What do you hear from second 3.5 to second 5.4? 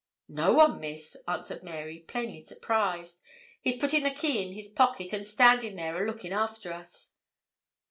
'He's putting the key in his pocket, and